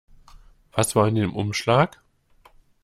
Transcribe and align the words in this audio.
Was 0.71 0.95
war 0.95 1.07
in 1.07 1.13
dem 1.13 1.35
Umschlag? 1.35 2.01